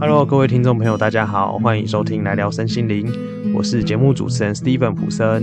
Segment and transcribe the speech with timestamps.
[0.00, 3.12] Hello，各位听众朋友，大家好，欢迎收听来聊身心灵，
[3.52, 5.42] 我是节目主持人 Steven 普森。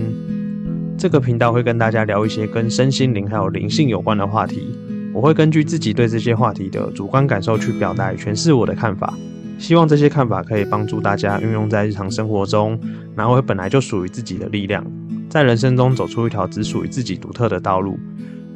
[0.97, 4.73] 这个频道会跟大家聊一些跟身心灵还有灵性有关的话题，
[5.13, 9.13] 我会根据自己对这些话题的主观感受去表达诠释我的看法，
[9.59, 12.79] 希望这些看法可以帮助大家运用在日常生活中，
[13.13, 14.85] 拿回本来就属于自己的力量，
[15.27, 17.99] 在人生中走出一条只属于自己独特的道路。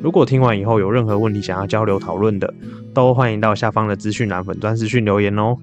[0.01, 2.53] 如果听完以后有任何问题想要交流讨论的，
[2.93, 5.57] 都欢迎到下方的资讯栏粉专资讯留言哦。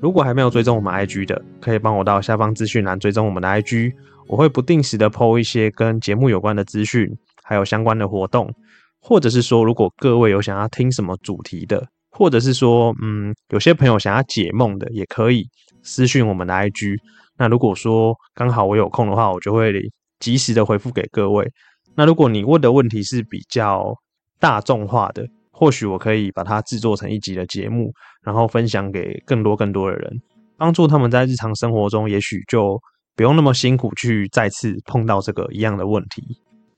[0.00, 3.92] 如果还没有追踪我们 IG 的，可以帮我到下方资讯栏追踪我们的 IG，
[4.26, 7.06] 我会不定时的 PO 一些跟节目有关的资讯，
[7.42, 8.50] 还有相关的活动，
[8.98, 15.46] 或者是说，如果各位有想要听什么主题的，或者是说，嗯，有些朋友想要解梦的，也可以
[15.82, 16.96] 私讯我们的 IG。
[17.36, 19.72] 那如果说刚好我有空的话，我就会
[20.18, 21.46] 及时的回复给各位。
[21.94, 23.94] 那如果你问的问题是比较
[24.38, 25.26] 大众化的，
[25.60, 27.92] 或许我可以把它制作成一集的节目，
[28.22, 30.10] 然后分享给更多更多的人，
[30.56, 32.80] 帮助他们在日常生活中，也许就
[33.14, 36.22] 不用那么辛苦去再次碰到这个一样的问题。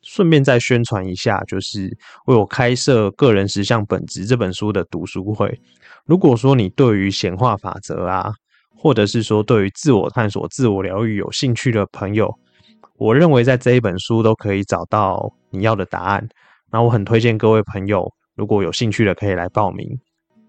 [0.03, 5.57] 顺便再宣传一下，就是为我开设《个人实相本质》这本书的读书会。
[6.05, 8.33] 如果说你对于显化法则啊，
[8.77, 12.35] 或者是说对于自我探索、自我疗愈有兴趣的朋友，
[12.97, 16.29] 我认为在这一本书都可以找到你要的答案。
[16.73, 19.87] 那我很推荐各位朋友，如果有兴趣的可以来报名。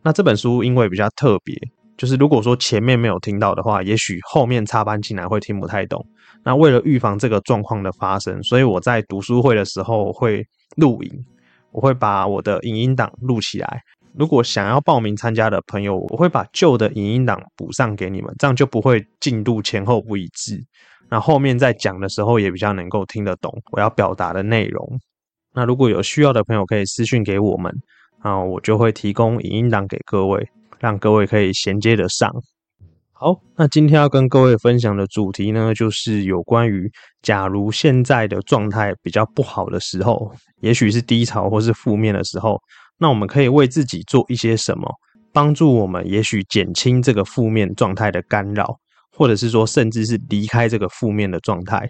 [0.01, 1.55] 那这本书因为比较特别，
[1.97, 6.05] 就是如果说前面没有听到的话，也许后面插班进来会听不太懂。
[6.43, 10.45] 那为了预防这个状况的发生，所以我在读书会的时候会
[10.75, 11.11] 录影，
[11.71, 13.81] 我会把我的影音档录起来。
[14.15, 20.59] 如果想要报名参加的朋友，我会把旧的影音档补上给你们，这样就不会进度前后不一致。
[21.09, 24.99] 那后面在讲的时候也比较能够听得懂我要表达的内容。
[25.53, 27.71] 那如果有需要的朋友可以私讯给我们，
[28.19, 32.31] 啊，我就会提供影音档给各位，让各位可以衔接得上。
[33.11, 36.91] 好，那今天要跟各位分享的主题呢，就是有关于
[37.21, 42.59] 假如现在的状态比较不好的时候，也许是低潮或是负面的时候，
[42.97, 44.91] 那我们可以为自己做一些什么，
[45.31, 48.77] 帮助我们也许减轻这个负面状态的干扰。
[49.15, 51.87] 或者是说，甚至是离开这个负面的状态。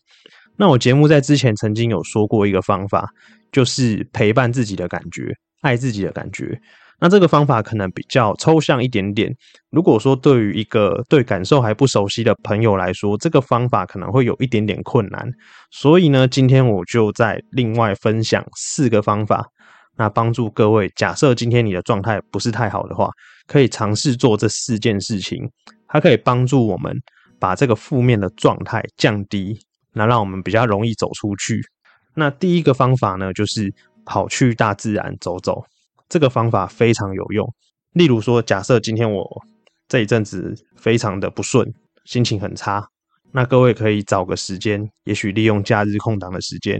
[0.56, 3.10] 那我节目在之前曾经有说过一个方法，
[3.52, 6.60] 就是陪伴自己的感觉，爱自己的感觉。
[7.00, 9.36] 那这个方法可能比较抽象一点点。
[9.72, 15.30] 如果说对于一个对感受还不熟悉的朋友来说，这个方法可能会有一点点困难。
[15.70, 19.46] 所以呢，今天我就在另外分享四个方法，
[19.98, 20.90] 那帮助各位。
[20.96, 23.10] 假设今天你的状态不是太好的话，
[23.48, 25.50] 可以尝试做这四件事情。
[25.88, 26.96] 它可以帮助我们
[27.38, 29.60] 把这个负面的状态降低，
[29.94, 31.62] 那让我们比较容易走出去。
[32.16, 33.74] 那第一个方法呢，就是
[34.06, 35.64] 跑去大自然走走。
[36.10, 37.48] 这个方法非常有用。
[37.94, 39.26] 例如说，假设今天我
[39.88, 41.74] 这一阵子非常的不顺，
[42.06, 42.88] 心情很差，
[43.32, 46.78] 那各位可以找个时间，也许利用假日空档的时间，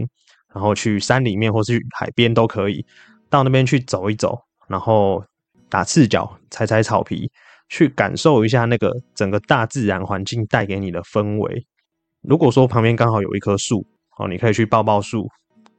[0.52, 2.84] 然后去山里面或是海边都可以，
[3.30, 4.38] 到那边去走一走，
[4.68, 5.24] 然后
[5.68, 7.30] 打赤脚，踩踩草皮。
[7.70, 11.66] 去感受一下那个整个大自然环境带给你的氛围。
[12.24, 13.84] 如果说旁边刚好有一棵树，
[14.18, 15.28] 哦，你可以去抱抱树。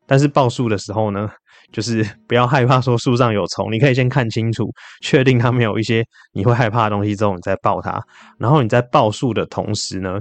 [0.08, 1.28] 但是抱树的时候呢，
[1.74, 4.70] 就是不要害怕说树上有虫，你可以先看清楚，
[5.02, 8.00] 确定它没有一些你会害怕的东西之后，你再抱它。
[8.38, 10.20] 然后你在抱树的同时呢，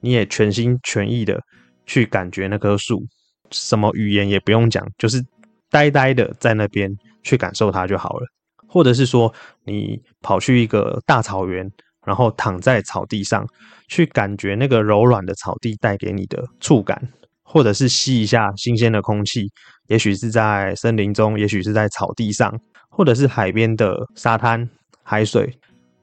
[0.00, 1.38] 你也全心全意的
[1.84, 3.02] 去感觉那棵树，
[3.50, 5.22] 什么语言也不用讲，就是
[5.70, 6.90] 呆呆的在那边
[7.22, 8.26] 去感受它就好了。
[8.66, 9.32] 或者是说，
[9.64, 11.70] 你跑去一个大草原，
[12.06, 13.44] 然后躺在草地上，
[13.88, 16.96] 去感觉那个柔软的草地带给你的触感，
[17.42, 19.50] 或者是吸一下新鲜的空气，
[19.88, 22.56] 也许是在森林中，也许是在草地上，
[22.88, 24.68] 或者是海边的沙滩、
[25.02, 25.52] 海水。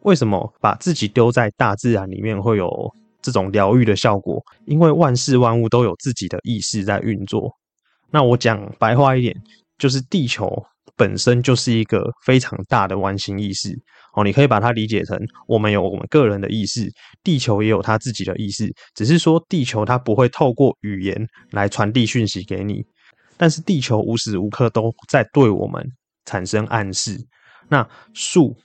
[0.02, 2.70] 为什么把自己丢在大自然里面会有
[3.22, 4.44] 这种疗愈的效果？
[4.66, 7.50] 因为万事万物都有自己的意识在运作。
[8.12, 9.34] 那我讲白话一点，
[9.78, 10.66] 就是地球。
[10.96, 13.78] 本身就是一个非常大的完形意识
[14.16, 16.88] 哦，你可以把它理解成我们有我们个人的意识，
[17.23, 22.85] 地球也有它自己的意识，只是说地球它不会透过语言来传递讯息给你，
[23.38, 25.84] 但是地球无时无刻都在对我们
[26.26, 27.17] 产生暗示。
[27.70, 28.56] 那树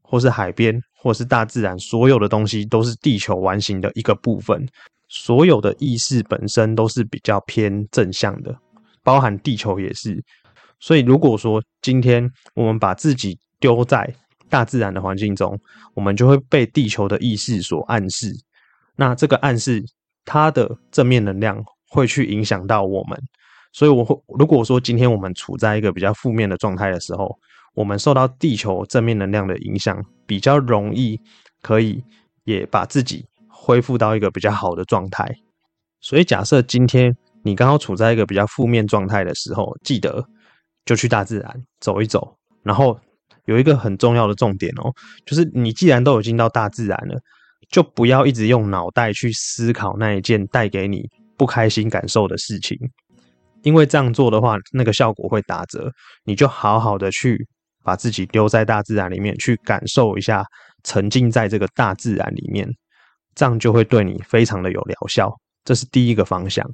[0.00, 4.66] 或是海边或是大自然，所有的东西都是地球完形的一个部分，
[5.08, 8.56] 所有的意识本身都是比较偏正向的，
[9.02, 10.24] 包含地球也是。
[10.84, 14.14] 所以，如果说今天我们把自己丢在
[14.50, 15.58] 大自然的环境中，
[15.94, 18.30] 我们就会被地球的意识所暗示。
[18.94, 19.82] 那这个暗示，
[20.26, 23.18] 它的正面能量会去影响到我们。
[23.72, 27.34] 所以，我会如果说今天我们处在一个比较负面的状态的时候，
[27.72, 31.18] 我们受到地球正面能量的影响，比较容易
[31.62, 32.04] 可以
[32.44, 35.34] 也把自己恢复到一个比较好的状态。
[36.02, 40.22] 所以，假设今天你刚好处在一个比较负面状态的时候，记得
[40.84, 42.36] 就去大自然走一走。
[42.62, 42.98] 然后
[43.46, 44.92] 有一个很重要的重点哦，
[45.26, 47.20] 就是你既然都已经到大自然了，
[47.70, 52.78] 就不要一直用脑袋去思考那一件带给你不开心感受的事情。
[53.62, 55.90] 因为这样做的话，那个效果会打折。
[56.24, 57.46] 你就好好的去
[57.82, 60.44] 把自己丢在大自然里面，去感受一下，
[60.82, 62.68] 沉浸在这个大自然里面，
[63.34, 65.34] 这样就会对你非常的有疗效。
[65.64, 66.70] 这是第一个方向。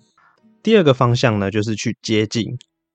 [0.64, 2.44] 第二个方向呢，就是去接近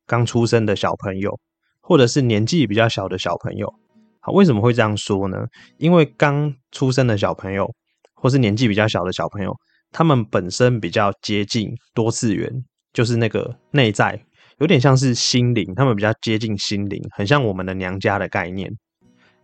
[0.05, 1.39] 刚出生的小朋友，
[1.81, 3.73] 或者是年纪比较小的小朋友。
[4.19, 5.45] 好，为什么会这样说呢？
[5.77, 7.69] 因为刚出生的小朋友，
[8.15, 9.55] 或是年纪比较小的小朋友，
[9.91, 12.51] 他们本身比较接近多次元。
[12.93, 14.17] 就是那个内在
[14.59, 18.71] 有点像是心灵，他们比较接近心灵，很像我们的娘家的概念。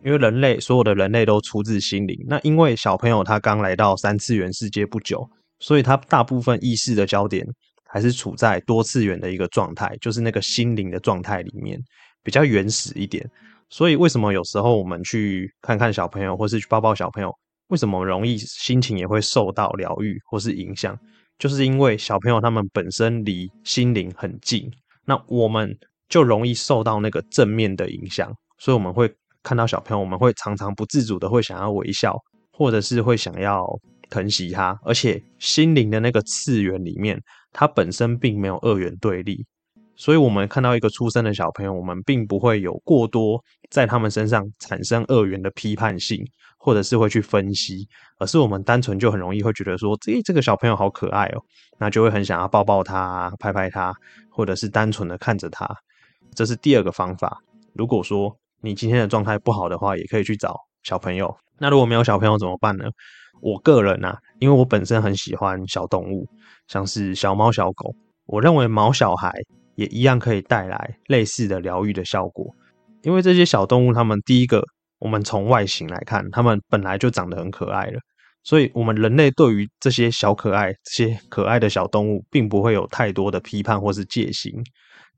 [0.02, 2.16] 因为人类所有的人类都出自心灵。
[2.26, 5.28] 那因为小朋友他刚来到三次元世界不久，
[5.60, 7.46] 所以他大部分意识的焦点
[7.92, 11.78] 还是处在多次元的一个状态，就是那个心灵的状态里面，
[12.22, 13.22] 比较原始一点。
[13.68, 17.30] 所以为什么有时候我们去看看小朋友，或是去抱抱小朋友，
[17.68, 20.98] 为什么容易心情也会受到疗愈或是影响？
[21.38, 24.70] 就是因为小朋友他们本身离心灵很近，
[25.04, 25.76] 那我们
[26.08, 29.12] 就容易受到那个正面的影响，所以我们会
[29.42, 32.16] 看到小朋友，我们会常常不自主的会想要微笑，
[32.52, 33.66] 或者是会想要
[34.12, 34.78] 疼惜他。
[34.84, 37.18] 而且心灵的那个次元里面，
[37.52, 39.44] 它本身并没有二元对立，
[39.96, 46.22] 所以我们看到一个出生的小朋友，我们并不会有过多在他们身上产生二元的批判性。
[46.64, 47.88] 或者是会去分析，
[48.20, 51.42] 而是我们单纯就很容易会觉得说，诶，这个小朋友好可爱哦，
[51.76, 53.92] 那就会很想要抱抱他、拍拍他，
[54.30, 55.68] 或者是单纯的看着他。
[56.36, 57.36] 这是第二个方法。
[57.72, 61.36] 如果说你今天的状态不好的话，也可以去找小朋友。
[61.58, 62.84] 那如果没有小朋友怎么办呢？
[63.42, 66.26] 我个人呢，因为我本身很喜欢小动物，
[66.68, 67.94] 像是小猫、小狗，
[68.24, 69.30] 我认为毛小孩
[69.74, 72.46] 也一样可以带来类似的疗愈的效果。
[73.02, 74.64] 因为这些小动物，它们第一个。
[75.02, 77.98] 我们从外形来看，它们本来就长得很可爱了，
[78.44, 84.52] 所以，我们人类对于这些小可爱、这些可爱的小动物，并不会有太多的批判或是戒心。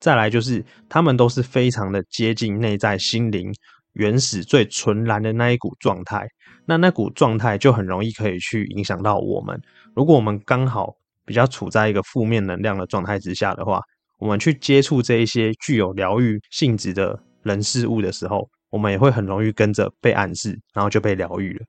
[0.00, 3.52] 再来就是，它们都是非常的接近内在心灵
[3.94, 6.28] 原始最纯然的那一股状态，
[6.66, 9.60] 那那股状态就很容易可以去影响到我们。
[9.94, 10.94] 如果我们刚好
[11.24, 13.80] 比较处在一个负面能量的状态之下的话，
[14.18, 21.64] 我们去接触这一些具有疗愈性质的人事物的时候，我们也会很容易跟着被暗示，然后就被疗愈了。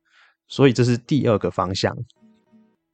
[0.48, 1.96] 所以这是第二个方向。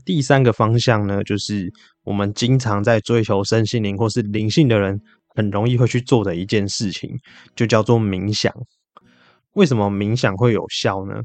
[0.03, 1.71] 第三个方向呢，就是
[2.03, 4.99] 我们经常在追求身心灵或是灵性的人，
[5.35, 7.09] 很容易会去做的一件事情，
[7.55, 8.51] 就叫做冥想。
[9.53, 11.15] 为什么冥想会有效呢？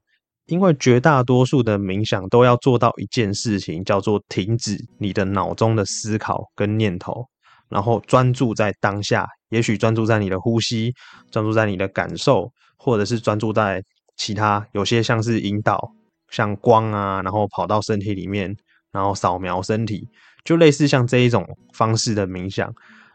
[0.47, 7.27] 因为绝大多数的冥想都要做到一件事情，叫做停止你的脑中的思考跟念头，
[7.69, 9.27] 然后专注在当下。
[9.51, 10.93] 也许专注在你的呼吸，
[11.31, 12.51] 专注在你的感受。
[12.79, 13.83] 或者是专注在
[14.17, 15.81] 其他，有些像是引导，
[16.31, 18.55] 像光啊，然后跑到身体里面，
[18.93, 20.07] 然后扫描身体，
[20.45, 22.71] 就类似像这一种方式的冥想，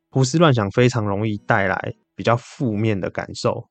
[0.10, 3.64] 胡思乱想非常容易带来比较负面的感受，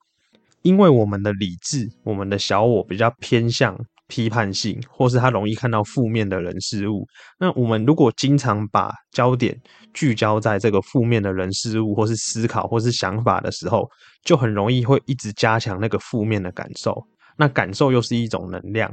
[0.62, 3.76] 因为我们的理智，我们的小我比较偏向。
[4.10, 7.06] 批判性，或是他容易看到负面的人事物。
[7.38, 9.56] 那我们如果经常把焦点
[9.94, 13.88] 聚焦在这个负面的人事物，或是思考，或是想法的时候，
[14.24, 17.00] 就很容易会一直加强那个负面的感受。
[17.36, 18.92] 那感受又是一种能量，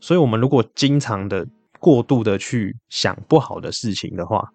[0.00, 1.46] 所以我们如果经常的
[1.80, 4.46] 过度的去想不好的事情的话，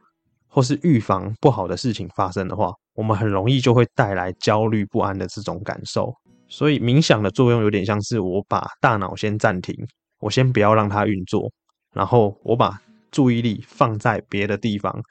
[0.47, 6.13] 或是预防不好的事情发生的话，我们很容易就会带来焦虑不安的这种感受。
[6.49, 9.75] 所以冥想的作用有点像是我把大脑先暂停，
[10.19, 11.51] 我先不要让它运作，
[11.93, 15.01] 然后我把注意力放在别的地方。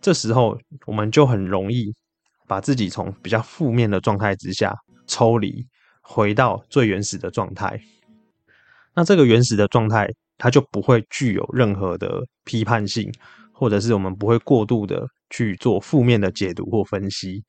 [0.00, 1.92] 这时候我们就很容易
[2.46, 4.74] 把自己从比较负面的状态之下
[5.06, 5.66] 抽离，
[6.02, 7.80] 回到最原始的状态。
[8.94, 10.08] 那这个原始的状态，
[10.38, 13.10] 它就不会具有任何的批判性，
[13.52, 17.42] 或者是我们不会过度的去做负面的解读或分析。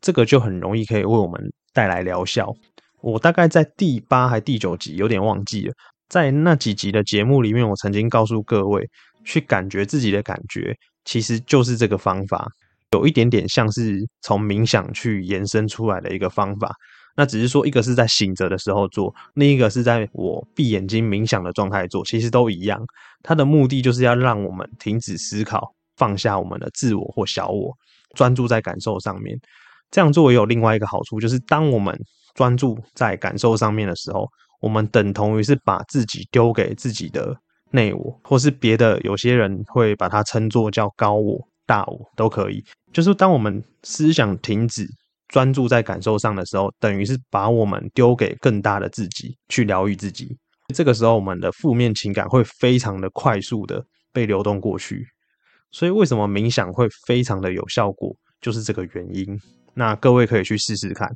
[0.00, 1.40] 这个就很容易可以为我们
[1.72, 2.52] 带来疗效。
[3.02, 5.74] 我大概在第八还第九集有点忘记了，
[6.08, 8.88] 在那几集的节目里面，我曾经告诉各位，
[9.24, 12.46] 去感觉自己的感觉，其实就是这个方法，
[12.92, 16.74] 有一点点像是从冥想去延伸出来的一个方法。
[17.14, 22.82] 那只是说，一个是在醒着的时候做，另一个是在我闭眼睛冥想的状态做，其实都一样。
[23.22, 27.70] 它的目的就是要让我们停止思考，放下我们的自我或小我，
[28.14, 29.38] 专注在感受上面。
[29.90, 31.94] 这样做也有另外一个好处，就是当我们
[32.34, 34.28] 专注在感受上面的时候，
[34.60, 37.36] 我们等同于是把自己丢给自己的
[37.70, 42.64] 内我，或是别的有些人会把它称作叫高我、大我都可以。
[42.92, 44.86] 就是当我们思想停止
[45.28, 50.36] 专注在感受上的时候，等于是把我们丢给更大的自己去疗愈自己。
[50.74, 55.06] 这个时候，我们的负面情感会非常的快速的被流动过去。
[55.70, 59.38] 所以，为什么冥想会非常的有效果，就是这个原因。
[59.74, 61.10] 那各位可以去试试看。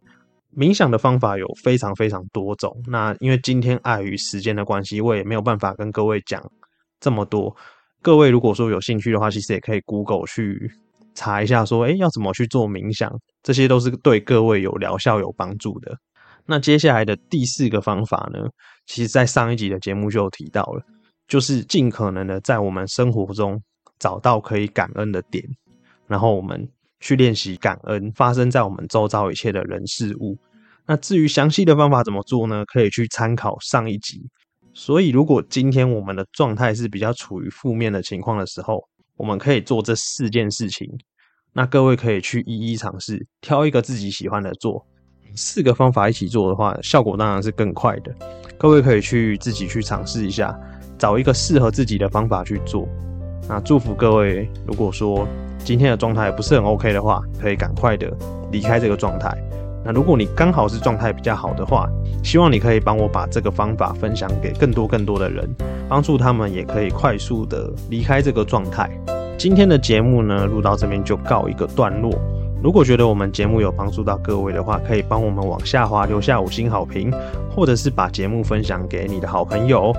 [0.57, 2.75] 冥想的方法有非常非常多种。
[2.87, 6.43] 那因为今天碍于时间的关系，我也没有办法跟各位讲
[6.99, 7.55] 这么多。
[8.01, 10.71] 各位如果说有兴趣的话，其实也可以 Google 去
[11.15, 15.95] 查一下，说哎要怎么去做冥想，这些都是对各位有疗效有帮助的。
[16.47, 18.49] 那接下来的第四个方法呢，
[18.87, 20.83] 其实在上一集的节目就有提到了，
[21.29, 23.61] 就是尽可能的在我们生活中
[23.99, 25.45] 找到可以感恩的点，
[26.07, 26.67] 然后我们
[27.01, 30.39] 去练习感恩发生在我们周遭一切的人事物。
[30.87, 32.65] 那至于详细的方法怎么做呢？
[32.67, 34.23] 可以去参考上一集。
[34.73, 38.83] 所以，如果今天我们的状态是比较处于负面的情况的时候，
[39.17, 40.87] 我们可以做这四件事情。
[41.53, 44.87] 那各位可以去一一尝试，挑一个自己喜欢的做。
[45.35, 48.15] 四个方法一起做的话，效果当然是更快的。
[48.59, 50.55] 各位可以去自己去尝试一下，
[50.99, 52.87] 找一个适合自己的方法去做。
[53.49, 55.27] 那祝福各位，如果说
[55.65, 58.15] 今天的状态不是很 OK 的话，可以赶快的
[58.53, 59.35] 离开这个状态。
[59.87, 61.89] 那如果你刚好是状态比较好的话，
[62.25, 65.49] 希望你可以帮我把这个方法分享给更多更多的人，
[65.89, 68.91] 帮助他们也可以快速的离开这个状态。
[69.39, 72.13] 今天的节目呢，录到这边就告一个段落。
[72.61, 77.13] 如果觉得我们节目有帮助到各位的话，可以帮我们往下滑留下五星好评，
[77.55, 79.95] 或者是把节目分享给你的好朋友。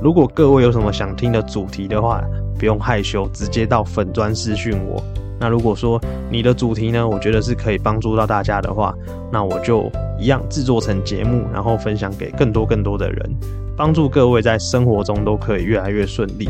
[0.00, 2.22] 如果各位有什么想听的主题的话，
[2.58, 5.02] 不用害羞，直接到粉砖私讯我。
[5.42, 8.94] 那如果说你的主题呢，我觉得是可以帮助到大家的话，
[9.32, 13.36] 那我就一样制作成节目，然后分享给更多更多的人，
[13.76, 16.48] 帮助各位在生活中都可以越来越顺利。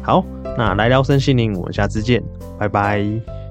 [0.00, 0.24] 好，
[0.56, 2.22] 那来聊身心灵，我们下次见，
[2.58, 3.41] 拜拜。